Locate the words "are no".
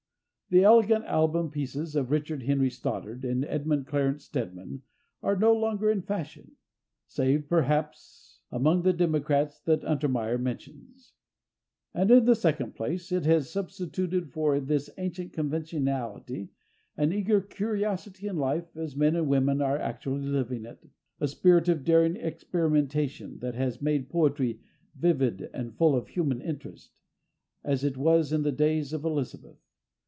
5.23-5.53